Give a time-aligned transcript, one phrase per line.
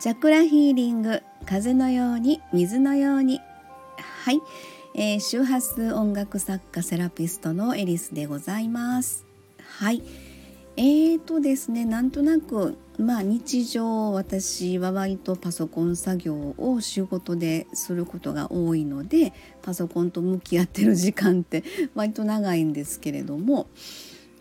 [0.00, 3.38] チャクラヒーリング風のように水のように。
[4.24, 4.40] はい、
[4.94, 9.26] えー、周波数音楽作家セラピストのエリスでございます。
[9.62, 10.02] はい。
[10.78, 21.62] えーとですねなんとなくまあ日常私は割とパソコン作業を仕事ですることが多いのでパソコンと向き合ってる時間って
[21.94, 23.68] 割と長いんですけれども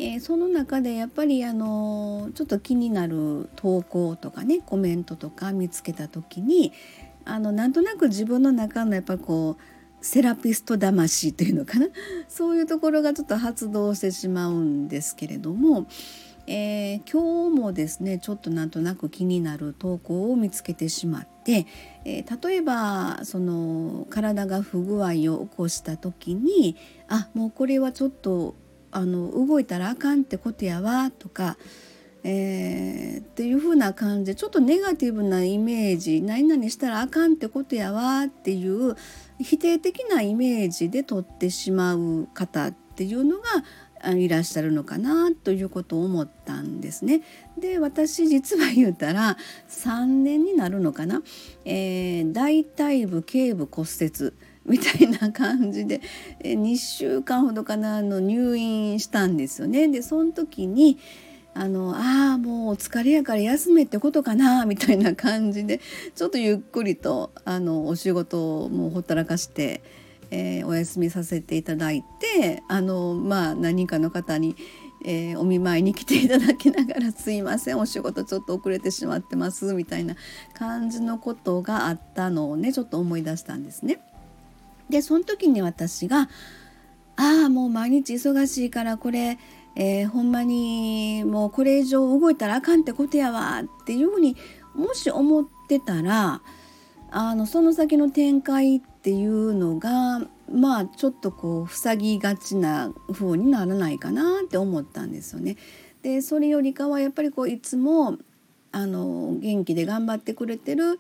[0.02, 6.72] えー、その中でやっぱりあのちょっと気になる投稿とかねコメントとか見つけた時に
[7.26, 11.88] あのなんとなく自分の中のやっぱこうセラピスト魂というのかな？
[12.30, 15.88] そういうところがちょっと発動してしまうんですけれども、
[16.48, 21.68] えー、今日もですねちょっとなんとなく気になる投稿を見つけてしまって、
[22.06, 26.78] えー、例えばその体が不具合を起こした時に
[27.10, 28.56] あもうこれはちょっと
[28.92, 31.58] あの動いたらあかんってことやわとか、
[32.24, 38.96] えー、っていう風な感じでちょっとネガティブなイメージ何々したらあかんってことやわっていう
[39.40, 43.64] 否定的なイメージで取ってしまう方っていうのが
[44.08, 47.22] いらっしゃるのかなということを思ったんですね。
[47.58, 49.38] で私実は言うたら
[49.70, 51.22] 3年になるのかな、
[51.66, 54.34] えー、大腿部頸部骨折
[54.70, 56.02] みたいな感じで
[56.40, 59.88] 2週間ほどかなの入院したんですよね。
[59.88, 60.98] でその時に
[61.54, 65.82] あのああもうお疲れやから休めってことかな みたいな感じで
[66.16, 69.82] ちょっとゆっくりとあのお仕事をもうほったらかして、
[70.32, 74.56] えー、お休みさせていただいてあのまあ何人かの方に、
[75.04, 80.16] えー、お見舞いに来ていただきながら「すいませんお仕事ちょっと遅れてしまってます」みたいな
[80.54, 84.00] 感じのことがあったのをねちょっと思い出したんですね。
[84.90, 86.30] でその時に私が
[87.16, 89.38] 「ああもう毎日忙しいからこれ、
[89.76, 94.36] えー、ほんまにもうこれ以上動いたらあかんってことやわ」っていうふうに
[94.74, 96.42] もし思ってたら
[97.12, 105.58] あのその先の展開っていうのがまあちょっとこう塞ぎがちな風にならないかなって思ったんですよね。
[106.02, 108.18] でそれよりかはやっぱりこういつも
[108.72, 111.00] あの元気で頑張ってくれてる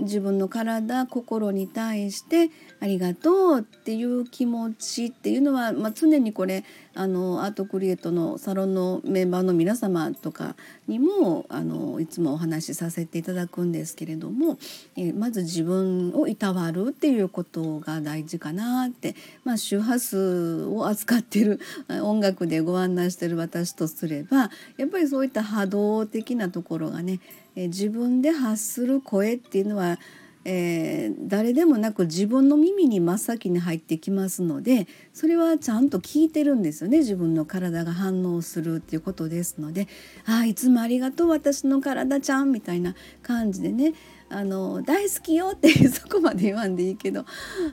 [0.00, 2.50] 自分の体心に対して
[2.80, 10.56] ありがとうっていう気持ちっていうのは、まあ、常にこれあのアートクリエイトのサロンのメンバーの皆様とか
[10.88, 14.58] にもあのいつもお話しさせていただくんですけれども、
[14.96, 21.60] えまず自分をいたわるっていうことが大事かなって、まあ、周波数を扱ってる
[22.02, 27.20] 音楽でご案内してる私とすればやっぱりそういった波動的なところがね
[27.56, 29.98] え自分で発する声っていうのは、
[30.44, 36.98] えー、誰でもなく自分の耳に真っ先に入ってきますのでそれはちゃんと聞いてるんですよね。
[36.98, 39.88] 自分の体が反応するっていうことですので
[40.24, 43.94] 「ああいつもありがとう私の体ちゃん」みたいな感じでね
[44.32, 47.24] あの大好きよってそこまで言わんでいいけど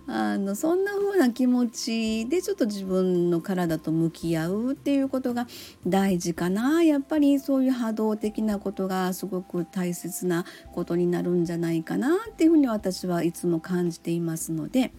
[0.08, 5.48] あのそんな風な気持ちでちょっと自分の体と向き合うっていうことが
[5.86, 14.92] 大事かなやっぱりそういう波動的なことがすごく大切なことになるんじゃないかなっていうふうに私はいつも感じていますので。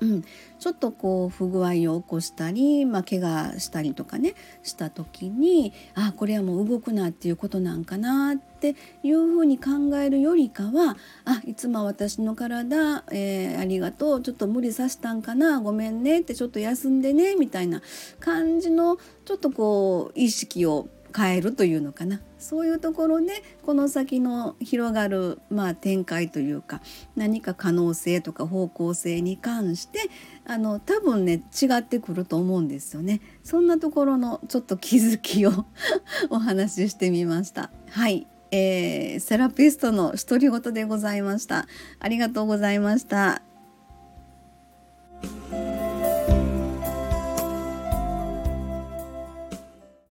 [0.00, 0.22] うん、
[0.58, 17.82] ちょっとこう不具合を起こしたり、まあ、怪我したりとかねした時にあこれはもう動くなっていうことなんかなっていうふうに考えるよりかはあいつも私の体、えー、ありがとうちょっと無理させたんかなごめんねってちょっと休んでねみたいな
[18.18, 22.20] 感じのちょっとこう意識を変えるというのかな。
[22.40, 26.80] そういうところでこの先の広がる、まあ、展開というか
[27.16, 30.00] 何か可能性とか方向性に関して
[30.46, 33.20] あの多分ね違ってくると思うんですよね。
[33.44, 35.66] そんなところのちょっと気づきを
[36.30, 37.70] お話ししてみました。
[37.90, 41.68] はいえー、セラピストの独り言でございました。
[42.00, 43.49] ありがとうございました。